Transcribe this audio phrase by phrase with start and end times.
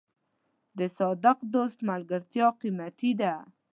[0.77, 3.33] د صادق دوست ملګرتیا قیمتي ده.